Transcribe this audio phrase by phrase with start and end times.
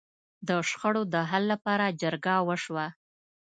[0.47, 2.85] د شخړو د حل لپاره جرګه وشوه.